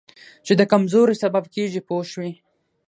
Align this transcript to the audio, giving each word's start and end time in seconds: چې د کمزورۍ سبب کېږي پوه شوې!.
چې 0.45 0.53
د 0.59 0.61
کمزورۍ 0.71 1.15
سبب 1.23 1.43
کېږي 1.55 1.81
پوه 1.87 2.03
شوې!. 2.11 2.31